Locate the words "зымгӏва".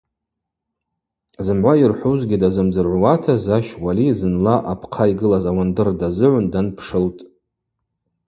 1.45-1.73